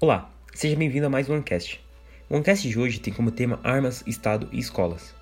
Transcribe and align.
Olá, 0.00 0.32
seja 0.54 0.76
bem-vindo 0.76 1.06
a 1.06 1.10
mais 1.10 1.28
um 1.28 1.34
OneCast. 1.34 1.84
O 2.30 2.36
OneCast 2.36 2.68
de 2.68 2.78
hoje 2.78 3.00
tem 3.00 3.12
como 3.12 3.32
tema 3.32 3.58
Armas, 3.64 4.04
Estado 4.06 4.48
e 4.52 4.58
Escolas. 4.60 5.12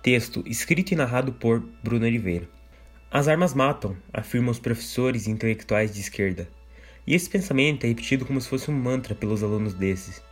Texto 0.00 0.44
escrito 0.46 0.92
e 0.92 0.94
narrado 0.94 1.32
por 1.32 1.58
Bruno 1.82 2.06
Oliveira. 2.06 2.48
As 3.10 3.26
armas 3.26 3.52
matam, 3.52 3.96
afirmam 4.12 4.52
os 4.52 4.60
professores 4.60 5.26
e 5.26 5.30
intelectuais 5.32 5.92
de 5.92 6.00
esquerda. 6.00 6.48
E 7.04 7.16
esse 7.16 7.28
pensamento 7.28 7.82
é 7.82 7.88
repetido 7.88 8.24
como 8.24 8.40
se 8.40 8.48
fosse 8.48 8.70
um 8.70 8.74
mantra 8.74 9.12
pelos 9.12 9.42
alunos 9.42 9.74
desses. 9.74 10.22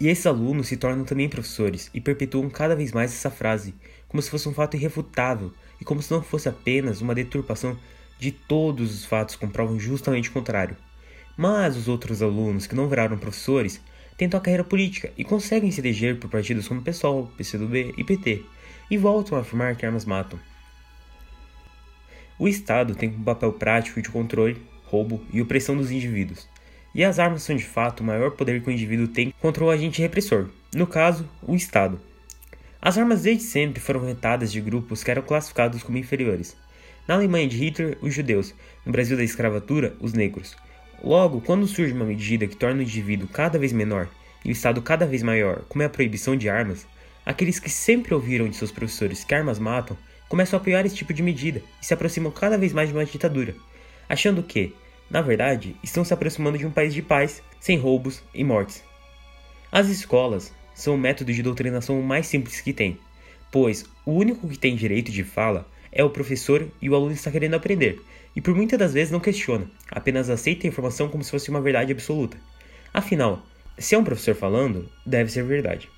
E 0.00 0.08
esses 0.08 0.26
alunos 0.26 0.66
se 0.66 0.76
tornam 0.76 1.04
também 1.04 1.28
professores 1.28 1.88
e 1.94 2.00
perpetuam 2.00 2.50
cada 2.50 2.74
vez 2.74 2.90
mais 2.90 3.12
essa 3.12 3.30
frase, 3.30 3.72
como 4.08 4.20
se 4.20 4.28
fosse 4.28 4.48
um 4.48 4.52
fato 4.52 4.76
irrefutável 4.76 5.52
e 5.80 5.84
como 5.84 6.02
se 6.02 6.10
não 6.10 6.24
fosse 6.24 6.48
apenas 6.48 7.00
uma 7.00 7.14
deturpação 7.14 7.78
de 8.18 8.32
todos 8.32 8.92
os 8.92 9.04
fatos 9.04 9.36
que 9.36 9.46
comprovam 9.46 9.78
justamente 9.78 10.28
o 10.28 10.32
contrário. 10.32 10.76
Mas 11.36 11.76
os 11.76 11.88
outros 11.88 12.22
alunos 12.22 12.66
que 12.66 12.74
não 12.74 12.88
viraram 12.88 13.18
professores 13.18 13.80
tentam 14.16 14.38
a 14.38 14.42
carreira 14.42 14.64
política 14.64 15.12
e 15.16 15.24
conseguem 15.24 15.70
se 15.70 15.80
eleger 15.80 16.18
por 16.18 16.30
partidos 16.30 16.68
como 16.68 16.82
PSOL, 16.82 17.30
PCdoB 17.36 17.94
e 17.96 18.04
PT, 18.04 18.42
e 18.90 18.96
voltam 18.96 19.36
a 19.36 19.40
afirmar 19.40 19.74
que 19.76 19.84
armas 19.84 20.04
matam. 20.04 20.38
O 22.38 22.48
Estado 22.48 22.94
tem 22.94 23.10
como 23.10 23.24
papel 23.24 23.52
prático 23.52 24.00
de 24.00 24.08
controle, 24.08 24.60
roubo 24.84 25.24
e 25.32 25.40
opressão 25.40 25.76
dos 25.76 25.90
indivíduos, 25.90 26.48
e 26.94 27.02
as 27.02 27.18
armas 27.18 27.42
são 27.42 27.56
de 27.56 27.64
fato 27.64 28.00
o 28.00 28.04
maior 28.04 28.32
poder 28.32 28.62
que 28.62 28.68
o 28.68 28.72
indivíduo 28.72 29.08
tem 29.08 29.32
contra 29.40 29.64
o 29.64 29.70
agente 29.70 30.00
repressor, 30.00 30.48
no 30.74 30.86
caso, 30.86 31.28
o 31.42 31.54
Estado. 31.54 32.00
As 32.80 32.98
armas 32.98 33.22
desde 33.22 33.44
sempre 33.44 33.80
foram 33.80 34.00
vetadas 34.00 34.52
de 34.52 34.60
grupos 34.60 35.02
que 35.02 35.10
eram 35.10 35.22
classificados 35.22 35.82
como 35.82 35.98
inferiores. 35.98 36.56
Na 37.08 37.14
Alemanha 37.14 37.48
de 37.48 37.56
Hitler, 37.56 37.98
os 38.00 38.14
judeus, 38.14 38.54
no 38.84 38.92
Brasil 38.92 39.16
da 39.16 39.24
escravatura, 39.24 39.96
os 40.00 40.12
negros, 40.12 40.56
Logo, 41.04 41.42
quando 41.42 41.66
surge 41.66 41.92
uma 41.92 42.06
medida 42.06 42.46
que 42.46 42.56
torna 42.56 42.80
o 42.80 42.82
indivíduo 42.82 43.28
cada 43.28 43.58
vez 43.58 43.74
menor 43.74 44.08
e 44.42 44.48
o 44.48 44.52
Estado 44.52 44.80
cada 44.80 45.04
vez 45.04 45.22
maior, 45.22 45.62
como 45.68 45.82
é 45.82 45.84
a 45.84 45.90
proibição 45.90 46.34
de 46.34 46.48
armas, 46.48 46.86
aqueles 47.26 47.58
que 47.58 47.68
sempre 47.68 48.14
ouviram 48.14 48.48
de 48.48 48.56
seus 48.56 48.72
professores 48.72 49.22
que 49.22 49.34
armas 49.34 49.58
matam 49.58 49.98
começam 50.30 50.58
a 50.58 50.62
apoiar 50.62 50.86
esse 50.86 50.96
tipo 50.96 51.12
de 51.12 51.22
medida 51.22 51.62
e 51.82 51.84
se 51.84 51.92
aproximam 51.92 52.32
cada 52.32 52.56
vez 52.56 52.72
mais 52.72 52.88
de 52.88 52.94
uma 52.94 53.04
ditadura, 53.04 53.54
achando 54.08 54.42
que, 54.42 54.74
na 55.10 55.20
verdade, 55.20 55.76
estão 55.82 56.06
se 56.06 56.14
aproximando 56.14 56.56
de 56.56 56.64
um 56.64 56.70
país 56.70 56.94
de 56.94 57.02
paz, 57.02 57.42
sem 57.60 57.76
roubos 57.76 58.22
e 58.32 58.42
mortes. 58.42 58.82
As 59.70 59.88
escolas 59.88 60.54
são 60.74 60.94
o 60.94 60.98
método 60.98 61.34
de 61.34 61.42
doutrinação 61.42 62.00
mais 62.00 62.26
simples 62.26 62.62
que 62.62 62.72
tem, 62.72 62.98
pois 63.52 63.84
o 64.06 64.12
único 64.12 64.48
que 64.48 64.56
tem 64.56 64.74
direito 64.74 65.12
de 65.12 65.22
fala 65.22 65.68
é 65.94 66.02
o 66.02 66.10
professor 66.10 66.68
e 66.82 66.90
o 66.90 66.94
aluno 66.94 67.12
está 67.12 67.30
querendo 67.30 67.54
aprender, 67.54 68.02
e 68.34 68.40
por 68.40 68.54
muitas 68.54 68.78
das 68.78 68.92
vezes 68.92 69.12
não 69.12 69.20
questiona, 69.20 69.70
apenas 69.88 70.28
aceita 70.28 70.66
a 70.66 70.68
informação 70.68 71.08
como 71.08 71.22
se 71.22 71.30
fosse 71.30 71.48
uma 71.48 71.60
verdade 71.60 71.92
absoluta. 71.92 72.36
Afinal, 72.92 73.46
se 73.78 73.94
é 73.94 73.98
um 73.98 74.04
professor 74.04 74.34
falando, 74.34 74.90
deve 75.06 75.30
ser 75.30 75.44
verdade. 75.44 75.88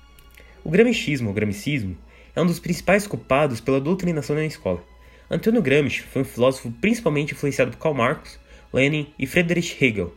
O 0.63 0.69
gramichismo 0.69 1.29
ou 1.29 1.33
gramicismo 1.33 1.97
é 2.35 2.41
um 2.41 2.45
dos 2.45 2.59
principais 2.59 3.07
culpados 3.07 3.59
pela 3.59 3.81
doutrinação 3.81 4.35
na 4.35 4.45
escola. 4.45 4.83
Antônio 5.29 5.61
Gramsci 5.61 6.03
foi 6.03 6.21
um 6.21 6.25
filósofo 6.25 6.71
principalmente 6.79 7.33
influenciado 7.33 7.71
por 7.71 7.79
Karl 7.79 7.95
Marx, 7.95 8.39
Lenin 8.71 9.07
e 9.17 9.25
Friedrich 9.25 9.83
Hegel. 9.83 10.13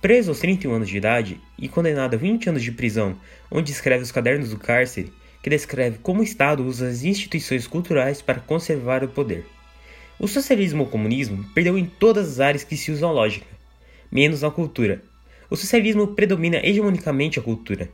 Preso 0.00 0.30
aos 0.30 0.38
31 0.38 0.72
anos 0.72 0.88
de 0.88 0.96
idade 0.96 1.40
e 1.58 1.68
condenado 1.68 2.14
a 2.14 2.16
20 2.16 2.50
anos 2.50 2.62
de 2.62 2.70
prisão, 2.70 3.18
onde 3.50 3.72
escreve 3.72 4.04
os 4.04 4.12
cadernos 4.12 4.50
do 4.50 4.58
cárcere, 4.58 5.12
que 5.48 5.56
descreve 5.56 5.98
como 6.02 6.20
o 6.20 6.24
Estado 6.24 6.62
usa 6.62 6.88
as 6.88 7.02
instituições 7.02 7.66
culturais 7.66 8.20
para 8.20 8.38
conservar 8.38 9.02
o 9.02 9.08
poder. 9.08 9.46
O 10.18 10.28
socialismo 10.28 10.82
ou 10.82 10.90
comunismo 10.90 11.42
perdeu 11.54 11.78
em 11.78 11.86
todas 11.86 12.28
as 12.28 12.40
áreas 12.40 12.64
que 12.64 12.76
se 12.76 12.92
usam 12.92 13.08
a 13.08 13.12
lógica, 13.12 13.46
menos 14.12 14.42
na 14.42 14.50
cultura. 14.50 15.02
O 15.48 15.56
socialismo 15.56 16.08
predomina 16.08 16.58
hegemonicamente 16.58 17.38
a 17.38 17.42
cultura. 17.42 17.88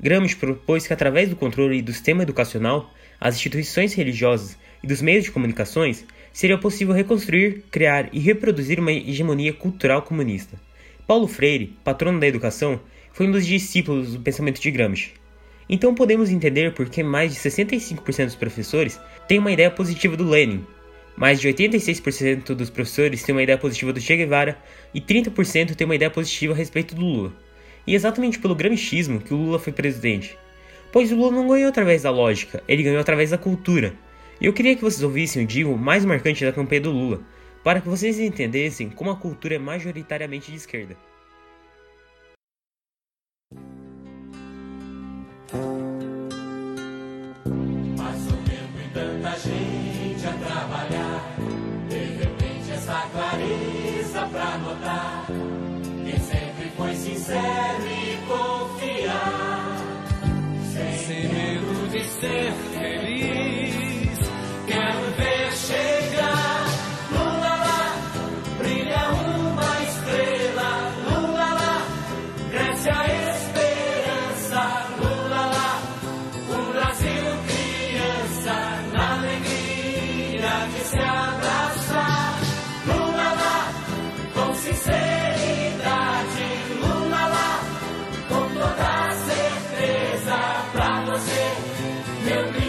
Gramsci 0.00 0.34
propôs 0.34 0.86
que, 0.86 0.92
através 0.92 1.28
do 1.28 1.36
controle 1.36 1.80
do 1.80 1.92
sistema 1.92 2.24
educacional, 2.24 2.92
as 3.20 3.36
instituições 3.36 3.94
religiosas 3.94 4.58
e 4.82 4.86
dos 4.86 5.00
meios 5.00 5.24
de 5.24 5.30
comunicações, 5.30 6.04
seria 6.32 6.58
possível 6.58 6.94
reconstruir, 6.94 7.62
criar 7.70 8.08
e 8.12 8.18
reproduzir 8.18 8.80
uma 8.80 8.90
hegemonia 8.90 9.52
cultural 9.52 10.02
comunista. 10.02 10.58
Paulo 11.06 11.28
Freire, 11.28 11.76
patrono 11.84 12.18
da 12.18 12.26
educação, 12.26 12.80
foi 13.12 13.28
um 13.28 13.30
dos 13.30 13.46
discípulos 13.46 14.14
do 14.14 14.20
pensamento 14.20 14.60
de 14.60 14.70
Gramsci. 14.72 15.20
Então 15.72 15.94
podemos 15.94 16.30
entender 16.30 16.74
por 16.74 16.88
que 16.90 17.00
mais 17.00 17.32
de 17.32 17.38
65% 17.38 18.24
dos 18.24 18.34
professores 18.34 19.00
têm 19.28 19.38
uma 19.38 19.52
ideia 19.52 19.70
positiva 19.70 20.16
do 20.16 20.28
Lenin, 20.28 20.66
mais 21.16 21.40
de 21.40 21.48
86% 21.48 22.54
dos 22.56 22.68
professores 22.68 23.22
têm 23.22 23.32
uma 23.32 23.42
ideia 23.44 23.56
positiva 23.56 23.92
do 23.92 24.00
Che 24.00 24.16
Guevara 24.16 24.58
e 24.92 25.00
30% 25.00 25.76
têm 25.76 25.84
uma 25.84 25.94
ideia 25.94 26.10
positiva 26.10 26.52
a 26.52 26.56
respeito 26.56 26.96
do 26.96 27.02
Lula. 27.02 27.32
E 27.86 27.92
é 27.92 27.94
exatamente 27.94 28.40
pelo 28.40 28.56
gramichismo 28.56 29.20
que 29.20 29.32
o 29.32 29.36
Lula 29.36 29.60
foi 29.60 29.72
presidente. 29.72 30.36
Pois 30.90 31.12
o 31.12 31.16
Lula 31.16 31.36
não 31.36 31.46
ganhou 31.46 31.68
através 31.68 32.02
da 32.02 32.10
lógica, 32.10 32.60
ele 32.66 32.82
ganhou 32.82 33.00
através 33.00 33.30
da 33.30 33.38
cultura. 33.38 33.94
E 34.40 34.46
eu 34.46 34.52
queria 34.52 34.74
que 34.74 34.82
vocês 34.82 35.04
ouvissem 35.04 35.44
o 35.44 35.46
digo 35.46 35.78
mais 35.78 36.04
marcante 36.04 36.44
da 36.44 36.52
campanha 36.52 36.80
do 36.80 36.90
Lula, 36.90 37.20
para 37.62 37.80
que 37.80 37.88
vocês 37.88 38.18
entendessem 38.18 38.90
como 38.90 39.12
a 39.12 39.16
cultura 39.16 39.54
é 39.54 39.58
majoritariamente 39.58 40.50
de 40.50 40.56
esquerda. 40.56 40.96
Meu 92.24 92.59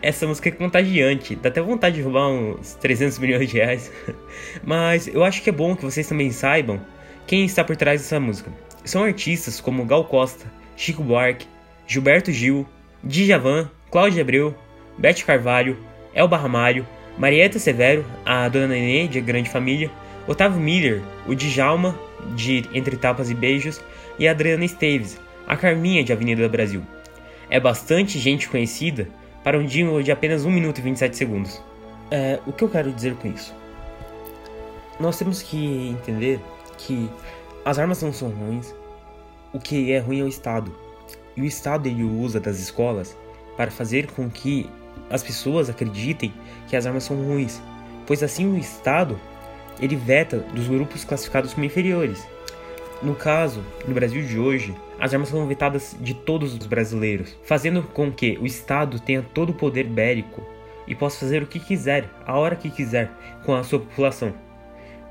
Essa 0.00 0.26
música 0.26 0.48
é 0.48 0.52
contagiante, 0.52 1.36
dá 1.36 1.48
até 1.48 1.60
vontade 1.60 1.96
de 1.96 2.02
roubar 2.02 2.28
uns 2.28 2.74
300 2.74 3.18
milhões 3.18 3.48
de 3.48 3.56
reais. 3.56 3.92
Mas 4.64 5.06
eu 5.06 5.24
acho 5.24 5.42
que 5.42 5.50
é 5.50 5.52
bom 5.52 5.76
que 5.76 5.84
vocês 5.84 6.06
também 6.06 6.30
saibam 6.30 6.80
quem 7.26 7.44
está 7.44 7.62
por 7.62 7.76
trás 7.76 8.00
dessa 8.00 8.18
música. 8.18 8.50
São 8.84 9.04
artistas 9.04 9.60
como 9.60 9.84
Gal 9.84 10.04
Costa, 10.04 10.46
Chico 10.76 11.02
Buarque, 11.02 11.46
Gilberto 11.86 12.32
Gil, 12.32 12.66
Djavan, 13.04 13.70
Cláudia 13.90 14.22
Abreu, 14.22 14.54
Beth 14.98 15.22
Carvalho, 15.24 15.76
Elba 16.14 16.36
Ramalho, 16.36 16.86
Marieta 17.18 17.58
Severo, 17.58 18.04
a 18.24 18.48
Dona 18.48 18.68
Nenê 18.68 19.06
de 19.06 19.20
Grande 19.20 19.50
Família, 19.50 19.90
Otávio 20.26 20.60
Miller, 20.60 21.02
o 21.26 21.34
Djalma 21.34 21.98
de 22.34 22.64
Entre 22.72 22.96
Tapas 22.96 23.30
e 23.30 23.34
Beijos 23.34 23.80
e 24.18 24.26
a 24.26 24.30
Adriana 24.30 24.64
Esteves, 24.64 25.20
a 25.46 25.56
Carminha 25.56 26.02
de 26.02 26.12
Avenida 26.12 26.48
Brasil. 26.48 26.82
É 27.52 27.60
bastante 27.60 28.18
gente 28.18 28.48
conhecida 28.48 29.06
para 29.44 29.58
um 29.58 29.66
jingle 29.66 30.02
de 30.02 30.10
apenas 30.10 30.46
1 30.46 30.50
minuto 30.50 30.78
e 30.78 30.80
27 30.80 31.14
segundos. 31.14 31.62
É, 32.10 32.40
o 32.46 32.52
que 32.52 32.64
eu 32.64 32.68
quero 32.70 32.90
dizer 32.90 33.14
com 33.16 33.28
isso? 33.28 33.54
Nós 34.98 35.18
temos 35.18 35.42
que 35.42 35.90
entender 35.90 36.40
que 36.78 37.10
as 37.62 37.78
armas 37.78 38.00
não 38.00 38.10
são 38.10 38.30
ruins, 38.30 38.74
o 39.52 39.58
que 39.58 39.92
é 39.92 39.98
ruim 39.98 40.20
é 40.20 40.24
o 40.24 40.28
Estado. 40.28 40.74
E 41.36 41.42
o 41.42 41.44
Estado 41.44 41.90
ele 41.90 42.02
usa 42.02 42.40
das 42.40 42.58
escolas 42.58 43.14
para 43.54 43.70
fazer 43.70 44.06
com 44.12 44.30
que 44.30 44.66
as 45.10 45.22
pessoas 45.22 45.68
acreditem 45.68 46.32
que 46.68 46.74
as 46.74 46.86
armas 46.86 47.04
são 47.04 47.18
ruins, 47.18 47.60
pois 48.06 48.22
assim 48.22 48.50
o 48.50 48.56
Estado 48.56 49.20
ele 49.78 49.94
veta 49.94 50.38
dos 50.54 50.68
grupos 50.68 51.04
classificados 51.04 51.52
como 51.52 51.66
inferiores. 51.66 52.26
No 53.02 53.16
caso, 53.16 53.64
no 53.86 53.94
Brasil 53.94 54.24
de 54.24 54.38
hoje, 54.38 54.72
as 55.00 55.12
armas 55.12 55.28
são 55.28 55.44
vetadas 55.48 55.96
de 56.00 56.14
todos 56.14 56.54
os 56.54 56.66
brasileiros, 56.66 57.36
fazendo 57.42 57.82
com 57.82 58.12
que 58.12 58.38
o 58.40 58.46
Estado 58.46 59.00
tenha 59.00 59.26
todo 59.34 59.50
o 59.50 59.54
poder 59.54 59.84
bélico 59.84 60.40
e 60.86 60.94
possa 60.94 61.18
fazer 61.18 61.42
o 61.42 61.46
que 61.48 61.58
quiser, 61.58 62.08
a 62.24 62.38
hora 62.38 62.54
que 62.54 62.70
quiser, 62.70 63.10
com 63.44 63.56
a 63.56 63.64
sua 63.64 63.80
população. 63.80 64.32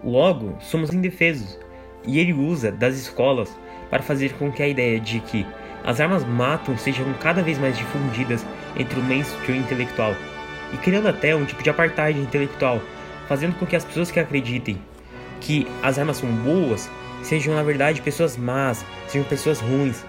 Logo, 0.02 0.56
somos 0.62 0.94
indefesos, 0.94 1.60
e 2.08 2.18
ele 2.18 2.32
usa 2.32 2.72
das 2.72 2.96
escolas 2.96 3.54
para 3.90 4.02
fazer 4.02 4.32
com 4.36 4.50
que 4.50 4.64
a 4.64 4.68
ideia 4.70 4.98
de 4.98 5.20
que 5.20 5.46
as 5.84 6.00
armas 6.00 6.24
matam 6.24 6.78
sejam 6.78 7.06
cada 7.20 7.44
vez 7.44 7.58
mais 7.58 7.78
difundidas 7.78 8.46
entre 8.78 8.98
o 8.98 9.04
mainstream 9.04 9.60
intelectual, 9.60 10.16
e 10.74 10.78
criando 10.78 11.10
até 11.10 11.36
um 11.36 11.44
tipo 11.44 11.62
de 11.62 11.70
apartheid 11.70 12.18
intelectual, 12.18 12.82
fazendo 13.28 13.54
com 13.60 13.66
que 13.66 13.76
as 13.76 13.84
pessoas 13.84 14.10
que 14.10 14.20
acreditem 14.20 14.80
que 15.42 15.68
as 15.82 16.00
armas 16.00 16.18
são 16.18 16.30
boas 16.30 16.90
sejam 17.24 17.56
na 17.56 17.64
verdade 17.64 18.02
pessoas 18.02 18.38
más, 18.38 18.86
sejam 19.08 19.28
pessoas 19.28 19.60
ruins. 19.60 20.04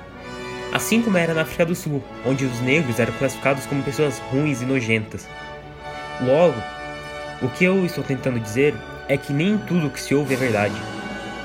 Assim 0.73 1.03
como 1.03 1.19
era 1.19 1.35
na 1.35 1.43
África 1.43 1.67
do 1.67 1.75
Sul, 1.75 2.03
onde 2.25 2.45
os 2.45 2.61
negros 2.61 2.99
eram 2.99 3.13
classificados 3.15 3.67
como 3.67 3.83
pessoas 3.83 4.19
ruins 4.31 4.63
e 4.63 4.65
nojentas. 4.65 5.29
Logo, 6.21 6.61
o 7.43 7.49
que 7.49 7.65
eu 7.65 7.85
estou 7.85 8.03
tentando 8.03 8.41
dizer 8.41 8.75
é 9.09 9.17
que 9.17 9.33
nem 9.33 9.59
tudo 9.59 9.91
que 9.91 10.01
se 10.01 10.15
ouve 10.15 10.35
é 10.35 10.37
verdade, 10.37 10.75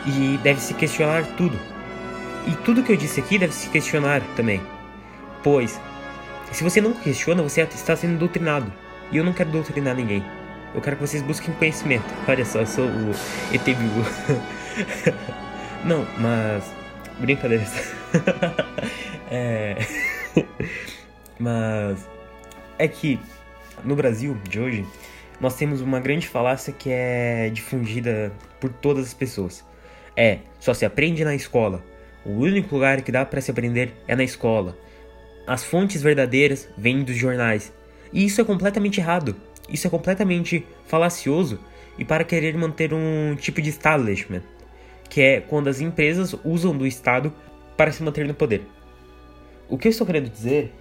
e 0.06 0.40
deve 0.42 0.62
se 0.62 0.74
questionar 0.74 1.26
tudo. 1.36 1.60
E 2.48 2.56
tudo 2.64 2.84
que 2.84 2.92
eu 2.92 2.96
disse 2.96 3.20
aqui 3.20 3.38
deve 3.38 3.54
se 3.54 3.68
questionar 3.70 4.22
também, 4.36 4.62
pois 5.44 5.80
se 6.52 6.64
você 6.64 6.80
não 6.80 6.94
questiona, 6.94 7.44
você 7.44 7.62
está 7.62 7.96
sendo 7.96 8.18
doutrinado, 8.18 8.72
e 9.12 9.18
eu 9.18 9.24
não 9.24 9.34
quero 9.34 9.50
doutrinar 9.50 9.96
ninguém. 9.96 10.24
Eu 10.74 10.82
quero 10.82 10.96
que 10.96 11.08
vocês 11.08 11.22
busquem 11.22 11.54
conhecimento. 11.56 12.06
Olha 12.28 12.46
só, 12.46 12.60
eu 12.60 12.68
sou 12.68 12.86
o 12.86 13.12
ET. 13.54 13.64
Não, 15.86 16.06
mas. 16.20 16.64
Brincadeiras. 17.20 17.94
é. 19.32 19.76
mas. 21.40 22.08
É 22.80 22.88
que 22.88 23.20
no 23.84 23.96
Brasil 23.96 24.38
de 24.48 24.60
hoje, 24.60 24.86
nós 25.40 25.56
temos 25.56 25.82
uma 25.82 26.00
grande 26.00 26.28
falácia 26.28 26.74
que 26.74 26.90
é 26.92 27.50
difundida 27.50 28.32
por 28.60 28.72
todas 28.72 29.08
as 29.08 29.14
pessoas. 29.14 29.66
É, 30.16 30.40
só 30.60 30.74
se 30.74 30.86
aprende 30.86 31.24
na 31.24 31.36
escola. 31.36 31.84
O 32.26 32.32
único 32.32 32.76
lugar 32.76 33.02
que 33.02 33.12
dá 33.12 33.26
para 33.26 33.40
se 33.40 33.52
aprender 33.52 33.94
é 34.08 34.16
na 34.16 34.24
escola. 34.24 34.78
As 35.46 35.64
fontes 35.64 36.02
verdadeiras 36.02 36.68
vêm 36.78 37.04
dos 37.04 37.16
jornais. 37.16 37.72
E 38.12 38.26
isso 38.26 38.42
é 38.42 38.44
completamente 38.44 39.00
errado. 39.00 39.36
Isso 39.70 39.88
é 39.88 39.90
completamente 39.90 40.66
falacioso 40.88 41.60
e 41.98 42.06
para 42.06 42.24
querer 42.24 42.56
manter 42.56 42.94
um 42.94 43.36
tipo 43.36 43.62
de 43.62 43.70
establishment 43.70 44.42
que 45.10 45.22
é 45.22 45.42
quando 45.42 45.68
as 45.68 45.80
empresas 45.80 46.36
usam 46.44 46.76
do 46.78 46.86
Estado 46.86 47.34
para 47.76 47.92
se 47.92 48.04
manter 48.04 48.26
no 48.26 48.34
poder. 48.34 48.64
O 49.70 49.78
que 49.78 49.88
eu 49.88 49.92
estou 49.92 50.08
querendo 50.08 50.30
dizer 50.30 50.74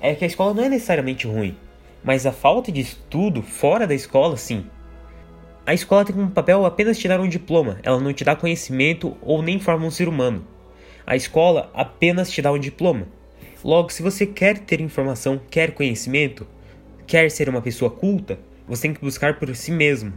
é 0.00 0.14
que 0.14 0.24
a 0.24 0.26
escola 0.26 0.52
não 0.52 0.64
é 0.64 0.68
necessariamente 0.68 1.26
ruim, 1.26 1.56
mas 2.02 2.26
a 2.26 2.32
falta 2.32 2.72
de 2.72 2.80
estudo 2.80 3.42
fora 3.42 3.86
da 3.86 3.94
escola, 3.94 4.36
sim. 4.36 4.66
A 5.64 5.72
escola 5.72 6.04
tem 6.04 6.14
como 6.14 6.30
papel 6.30 6.66
apenas 6.66 6.98
te 6.98 7.06
dar 7.06 7.20
um 7.20 7.28
diploma, 7.28 7.78
ela 7.82 8.00
não 8.00 8.12
te 8.12 8.24
dá 8.24 8.34
conhecimento 8.34 9.16
ou 9.22 9.40
nem 9.42 9.60
forma 9.60 9.86
um 9.86 9.90
ser 9.90 10.08
humano. 10.08 10.44
A 11.06 11.14
escola 11.14 11.70
apenas 11.72 12.30
te 12.30 12.42
dá 12.42 12.50
um 12.50 12.58
diploma. 12.58 13.06
Logo, 13.64 13.90
se 13.90 14.02
você 14.02 14.26
quer 14.26 14.58
ter 14.58 14.80
informação, 14.80 15.40
quer 15.50 15.72
conhecimento, 15.72 16.46
quer 17.06 17.30
ser 17.30 17.48
uma 17.48 17.62
pessoa 17.62 17.90
culta, 17.90 18.40
você 18.66 18.82
tem 18.82 18.94
que 18.94 19.00
buscar 19.00 19.38
por 19.38 19.54
si 19.54 19.70
mesmo. 19.70 20.12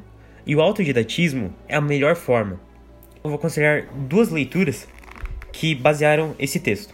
E 0.47 0.55
o 0.55 0.61
autodidatismo 0.61 1.53
é 1.67 1.75
a 1.75 1.81
melhor 1.81 2.15
forma 2.15 2.59
eu 3.25 3.29
vou 3.31 3.39
considerar 3.39 3.87
duas 4.07 4.29
leituras 4.29 4.87
que 5.51 5.73
basearam 5.73 6.35
esse 6.37 6.59
texto. 6.59 6.93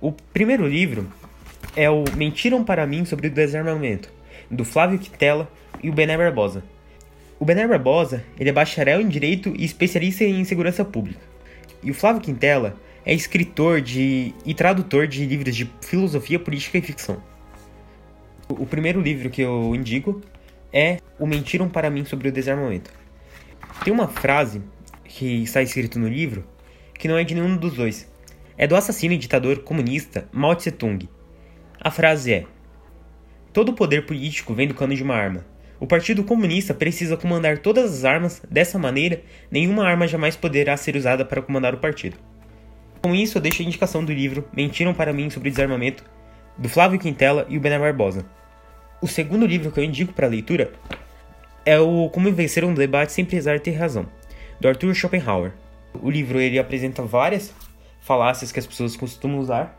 O 0.00 0.10
primeiro 0.10 0.66
livro 0.66 1.06
é 1.76 1.88
o 1.88 2.02
Mentiram 2.16 2.64
para 2.64 2.84
mim 2.84 3.04
sobre 3.04 3.28
o 3.28 3.30
desarmamento, 3.30 4.10
do 4.50 4.64
Flávio 4.64 4.98
Quintela 4.98 5.48
e 5.80 5.88
o 5.88 5.92
Bené 5.92 6.16
Barbosa. 6.16 6.64
O 7.38 7.44
Bené 7.44 7.66
Barbosa 7.68 8.24
ele 8.36 8.50
é 8.50 8.52
bacharel 8.52 9.00
em 9.00 9.06
Direito 9.06 9.54
e 9.56 9.64
especialista 9.64 10.24
em 10.24 10.44
Segurança 10.44 10.84
Pública. 10.84 11.20
E 11.80 11.92
o 11.92 11.94
Flávio 11.94 12.20
Quintela 12.20 12.74
é 13.06 13.14
escritor 13.14 13.80
de, 13.80 14.34
e 14.44 14.52
tradutor 14.52 15.06
de 15.06 15.24
livros 15.24 15.54
de 15.54 15.70
filosofia, 15.80 16.40
política 16.40 16.78
e 16.78 16.82
ficção. 16.82 17.22
O 18.48 18.66
primeiro 18.66 19.00
livro 19.00 19.30
que 19.30 19.42
eu 19.42 19.76
indico 19.76 20.20
é 20.72 20.98
O 21.20 21.26
Mentiram 21.26 21.68
para 21.68 21.88
mim 21.88 22.04
sobre 22.04 22.28
o 22.28 22.32
desarmamento. 22.32 23.01
Tem 23.84 23.92
uma 23.92 24.06
frase 24.06 24.62
que 25.04 25.42
está 25.42 25.60
escrito 25.60 25.98
no 25.98 26.08
livro 26.08 26.44
que 26.94 27.08
não 27.08 27.18
é 27.18 27.24
de 27.24 27.34
nenhum 27.34 27.56
dos 27.56 27.74
dois. 27.74 28.08
É 28.56 28.66
do 28.66 28.76
assassino 28.76 29.14
e 29.14 29.18
ditador 29.18 29.60
comunista 29.60 30.28
Mao 30.30 30.54
Tse 30.54 30.70
Tung. 30.70 31.08
A 31.80 31.90
frase 31.90 32.32
é: 32.32 32.44
Todo 33.52 33.72
poder 33.72 34.06
político 34.06 34.54
vem 34.54 34.68
do 34.68 34.74
cano 34.74 34.94
de 34.94 35.02
uma 35.02 35.16
arma. 35.16 35.44
O 35.80 35.86
Partido 35.86 36.22
Comunista 36.22 36.72
precisa 36.72 37.16
comandar 37.16 37.58
todas 37.58 37.92
as 37.92 38.04
armas, 38.04 38.40
dessa 38.48 38.78
maneira, 38.78 39.20
nenhuma 39.50 39.84
arma 39.84 40.06
jamais 40.06 40.36
poderá 40.36 40.76
ser 40.76 40.94
usada 40.94 41.24
para 41.24 41.42
comandar 41.42 41.74
o 41.74 41.78
partido. 41.78 42.16
Com 43.02 43.16
isso, 43.16 43.36
eu 43.36 43.42
deixo 43.42 43.62
a 43.62 43.64
indicação 43.64 44.04
do 44.04 44.12
livro 44.12 44.48
Mentiram 44.52 44.94
para 44.94 45.12
mim 45.12 45.28
sobre 45.28 45.50
desarmamento, 45.50 46.04
do 46.56 46.68
Flávio 46.68 47.00
Quintela 47.00 47.46
e 47.48 47.58
o 47.58 47.60
Bené 47.60 47.80
Barbosa. 47.80 48.24
O 49.00 49.08
segundo 49.08 49.44
livro 49.44 49.72
que 49.72 49.80
eu 49.80 49.84
indico 49.84 50.12
para 50.12 50.28
leitura 50.28 50.70
é 51.64 51.78
o 51.78 52.08
Como 52.10 52.32
Vencer 52.32 52.64
um 52.64 52.74
Debate 52.74 53.12
Sem 53.12 53.24
Precisar 53.24 53.60
Ter 53.60 53.72
Razão, 53.72 54.06
do 54.60 54.68
Arthur 54.68 54.94
Schopenhauer. 54.94 55.52
O 56.02 56.10
livro 56.10 56.40
ele 56.40 56.58
apresenta 56.58 57.02
várias 57.02 57.54
falácias 58.00 58.50
que 58.50 58.58
as 58.58 58.66
pessoas 58.66 58.96
costumam 58.96 59.38
usar. 59.38 59.78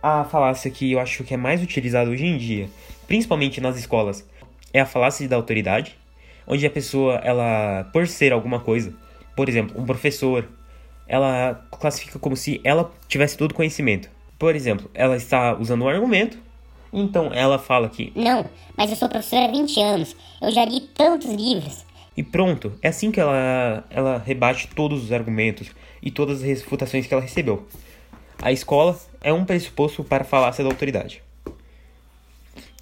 A 0.00 0.22
falácia 0.24 0.70
que 0.70 0.92
eu 0.92 1.00
acho 1.00 1.24
que 1.24 1.34
é 1.34 1.36
mais 1.36 1.60
utilizada 1.60 2.08
hoje 2.08 2.24
em 2.24 2.38
dia, 2.38 2.68
principalmente 3.06 3.60
nas 3.60 3.76
escolas, 3.76 4.24
é 4.72 4.80
a 4.80 4.86
falácia 4.86 5.28
da 5.28 5.34
autoridade, 5.34 5.98
onde 6.46 6.64
a 6.64 6.70
pessoa, 6.70 7.16
ela, 7.16 7.84
por 7.92 8.06
ser 8.06 8.32
alguma 8.32 8.60
coisa, 8.60 8.94
por 9.34 9.48
exemplo, 9.48 9.80
um 9.80 9.84
professor, 9.84 10.48
ela 11.08 11.66
classifica 11.72 12.18
como 12.18 12.36
se 12.36 12.60
ela 12.62 12.92
tivesse 13.08 13.36
todo 13.36 13.54
conhecimento. 13.54 14.08
Por 14.38 14.54
exemplo, 14.54 14.88
ela 14.94 15.16
está 15.16 15.54
usando 15.54 15.82
um 15.82 15.88
argumento 15.88 16.38
então 16.92 17.32
ela 17.32 17.58
fala 17.58 17.88
que. 17.88 18.12
Não, 18.14 18.44
mas 18.76 18.90
eu 18.90 18.96
sou 18.96 19.08
professora 19.08 19.46
há 19.46 19.50
20 19.50 19.80
anos. 19.80 20.16
Eu 20.40 20.50
já 20.50 20.64
li 20.64 20.80
tantos 20.80 21.30
livros. 21.32 21.84
E 22.16 22.22
pronto, 22.22 22.72
é 22.82 22.88
assim 22.88 23.10
que 23.10 23.20
ela, 23.20 23.84
ela 23.90 24.18
rebate 24.18 24.68
todos 24.74 25.04
os 25.04 25.12
argumentos 25.12 25.70
e 26.02 26.10
todas 26.10 26.42
as 26.42 26.44
refutações 26.44 27.06
que 27.06 27.14
ela 27.14 27.22
recebeu. 27.22 27.66
A 28.40 28.50
escola 28.50 28.98
é 29.20 29.32
um 29.32 29.44
pressuposto 29.44 30.02
para 30.02 30.22
a 30.22 30.26
falácia 30.26 30.64
da 30.64 30.70
autoridade. 30.70 31.22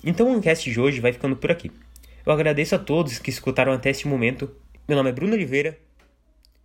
Então 0.02 0.34
o 0.36 0.40
cast 0.40 0.70
de 0.70 0.80
hoje 0.80 1.00
vai 1.00 1.12
ficando 1.12 1.36
por 1.36 1.50
aqui. 1.50 1.70
Eu 2.24 2.32
agradeço 2.32 2.74
a 2.74 2.78
todos 2.78 3.18
que 3.18 3.30
escutaram 3.30 3.72
até 3.72 3.90
este 3.90 4.08
momento. 4.08 4.50
Meu 4.88 4.96
nome 4.96 5.10
é 5.10 5.12
Bruno 5.12 5.34
Oliveira 5.34 5.78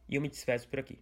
e 0.08 0.16
eu 0.16 0.22
me 0.22 0.30
despeço 0.30 0.68
por 0.68 0.80
aqui. 0.80 0.98